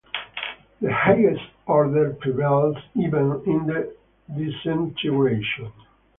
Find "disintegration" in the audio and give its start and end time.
4.35-5.71